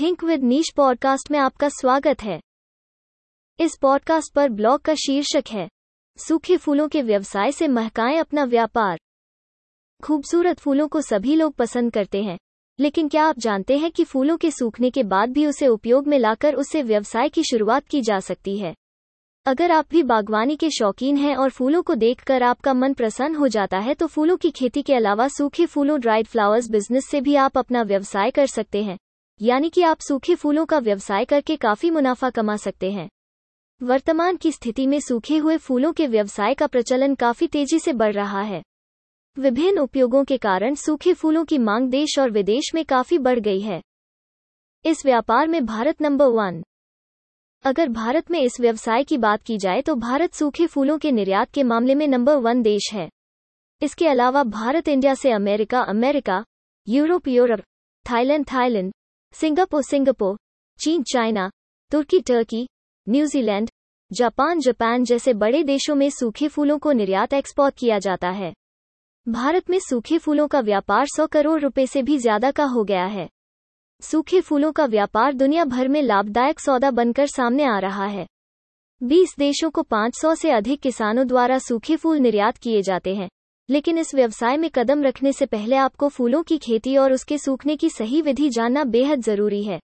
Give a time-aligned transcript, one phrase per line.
[0.00, 2.40] Think with niche podcast में आपका स्वागत है।
[3.60, 5.68] इस पॉडकास्ट पर ब्लॉग का शीर्षक है,
[6.18, 8.98] सूखे फूलों के व्यवसाय से महकाएँ अपना व्यापार।
[10.04, 12.38] खूबसूरत फूलों को सभी लोग पसंद करते हैं,
[12.78, 16.18] लेकिन क्या आप जानते हैं कि फूलों के सूखने के बाद भी उसे उपयोग में
[16.18, 18.74] लाकर उससे व्यवसाय की शुरुआत की जा सकती है?
[19.46, 23.48] अगर आप भी बागवानी के शौकीन हैं और फूलों को देखकर आपका मन प्रसन्न हो
[23.48, 27.34] जाता है तो फूलों की खेती के अलावा सूखे फूलों ड्राइड फ्लावर्स बिज़नेस से भी
[27.34, 28.98] आप अपना व्यवसाय कर सकते हैं।
[29.42, 33.08] यानी कि आप सूखे फूलों का व्यवसाय करके काफ़ी मुनाफा कमा सकते हैं।
[33.82, 38.12] वर्तमान की स्थिति में सूखे हुए फूलों के व्यवसाय का प्रचलन काफ़ी तेज़ी से बढ़
[38.14, 38.62] रहा है।
[39.36, 43.60] विभिन्न उपयोगों के कारण सूखे फूलों की मांग देश और विदेश में काफ़ी बढ़ गई
[43.60, 43.80] है।
[44.84, 46.62] इस व्यापार में भारत नंबर वन।
[47.64, 51.50] अगर भारत में इस व्यवसाय की बात की जाए तो भारत सूखे फूलों के निर्यात
[51.50, 53.08] के मामले में नंबर वन देश है।
[53.82, 56.44] इसके अलावा भारत, इंडिया से America America,
[56.88, 57.60] Europe Europe,
[58.06, 58.92] Thailand Thailand
[59.34, 60.36] Singapore Singapore,
[60.80, 61.50] चीन, चाइना,
[61.92, 62.66] तुर्की, Turkey
[63.06, 63.70] New Zealand
[64.10, 68.52] Japan Japan जैसे बड़े देशों में सूखे फूलों को निर्यात एक्सपोर्ट किया जाता है।
[69.26, 73.04] भारत में सूखे फूलों का व्यापार 100 करोड़ रुपए से भी ज़्यादा का हो गया
[73.04, 73.28] है।
[74.02, 78.26] सूखे फूलों का व्यापार दुनिया भर में लाभदायक सौदा बनकर सामने आ रहा है।
[79.00, 83.28] 20 देशों को 500 से अधिक किसानों द्वारा सूखे फूल निर्यात किए जाते हैं।
[83.70, 87.76] लेकिन इस व्यवसाय में कदम रखने से पहले आपको फूलों की खेती और उसके सूखने
[87.76, 89.80] की सही विधि जानना बेहद ज़रूरी है।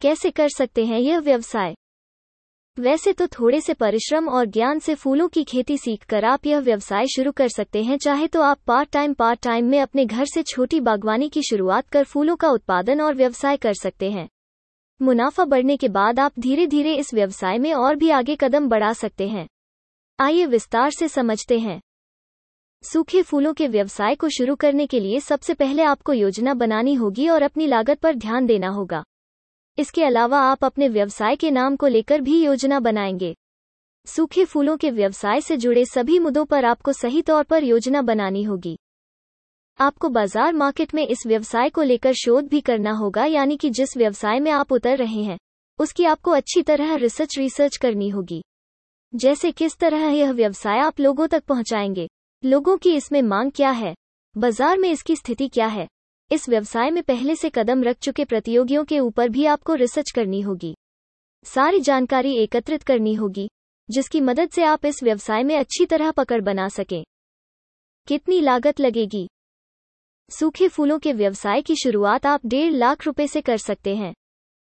[0.00, 1.74] कैसे कर सकते हैं यह व्यवसाय?
[2.78, 7.06] वैसे तो थोड़े से परिश्रम और ज्ञान से फूलों की खेती सीखकर आप यह व्यवसाय
[7.06, 10.42] शुरू कर सकते हैं। चाहे तो आप पार्ट टाइम पार्ट टाइम में अपने घर से
[10.42, 14.28] छोटी बागवानी की शुरुआत कर फूलों का उत्पादन और व्यवसाय कर सकते हैं।
[15.02, 18.92] मुनाफा बढ़ने के बाद आप धीरे धीरे इस व्यवसाय में और भी आगे कदम बढ़ा
[18.92, 19.48] सकते हैं।
[20.20, 21.80] आइए विस्तार से समझते हैं।
[22.82, 27.28] सूखे फूलों के व्यवसाय को शुरू करने के लिए सबसे पहले आपको योजना बनानी होगी
[27.28, 29.02] और अपनी लागत पर ध्यान देना होगा।
[29.78, 33.34] इसके अलावा आप अपने व्यवसाय के नाम को लेकर भी योजना बनाएँगे।
[34.06, 38.42] सूखे फूलों के व्यवसाय से जुड़े सभी मुद्दों पर आपको सही तौर पर योजना बनानी
[38.42, 38.76] होगी।
[39.80, 43.96] आपको बाज़ार मार्केट में इस व्यवसाय को लेकर शोध भी करना होगा, यानी कि जिस
[43.96, 45.38] व्यवसाय में आप उतर रहे हैं,
[45.78, 48.42] उसकी आपको अच्छी तरह रिसर्च रिसर्च करनी होगी।
[49.14, 52.08] जैसे किस तरह यह व्यवसाय आप लोगों तक पहुंचाएँगे।
[52.44, 53.94] लोगों की इसमें मांग क्या है?
[54.36, 55.86] बाज़ार में इसकी स्थिति क्या है?
[56.30, 60.40] इस व्यवसाय में पहले से कदम रख चुके प्रतियोगियों के ऊपर भी आपको रिसर्च करनी
[60.40, 60.74] होगी।
[61.46, 63.48] सारी जानकारी एकत्रित करनी होगी,
[63.90, 67.04] जिसकी मदद से आप इस व्यवसाय में अच्छी तरह पकड़ बना सकें।
[68.08, 69.28] कितनी लागत लगेगी?
[70.30, 74.14] सूखे फूलों के व्यवसाय की शुरुआत आप डेढ़ लाख रुपए से कर सकते हैं।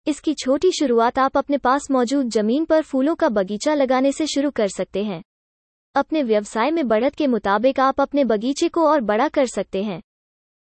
[0.06, 4.50] इसकी छोटी शुरुआत आप अपने पास मौजूद ज़मीन पर फूलों का बगीचा लगाने से शुरू
[4.50, 5.22] कर सकते हैं।
[5.98, 10.00] अपने व्यवसाय में बढ़त के मुताबिक आप अपने बगीचे को और बड़ा कर सकते हैं।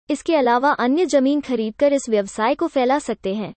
[0.10, 3.54] इसके अलावा अन्य ज़मीन खरीदकर इस व्यवसाय को फैला सकते हैं।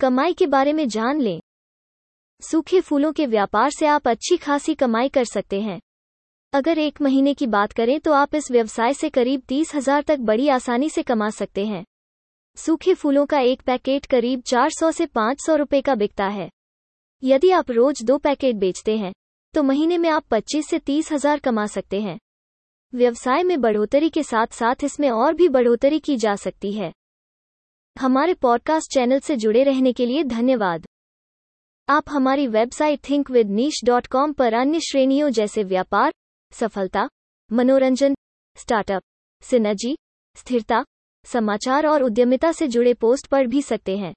[0.00, 1.40] कमाई के बारे में जान लें।
[2.42, 5.80] सूखे फूलों के व्यापार से आप अच्छी खासी कमाई कर सकते हैं।
[6.52, 10.18] अगर एक महीने की बात करें तो आप इस व्यवसाय से करीब तीस हज़ार तक
[10.20, 11.84] बड़ी आसानी से कमा सकते हैं।
[12.56, 16.48] सूखे फूलों का एक पैकेट करीब 400 से 500 रुपए का बिकता है।
[17.22, 19.12] यदि आप रोज दो पैकेट बेचते हैं
[19.54, 22.18] तो महीने में आप 25 से तीस हज़ार कमा सकते हैं।
[22.92, 26.92] व्यवसाय में बढ़ोतरी के साथ साथ इसमें और भी बढ़ोतरी की जा सकती है।
[27.96, 30.86] हमारे पॉडकास्ट चैनल से जुड़े रहने के लिए धन्यवाद।
[31.88, 36.12] आप हमारी website think with niche dot com पर अन्य श्रेणियों जैसे व्यापार,
[36.52, 37.08] सफलता,
[37.52, 38.14] मनोरंजन
[38.56, 39.02] स्टार्टअप
[39.42, 39.96] सिनर्जी
[40.36, 40.84] स्थिरता,
[41.26, 44.14] समाचार और उद्यमिता से जुड़े पोस्ट पढ़ भी सकते हैं।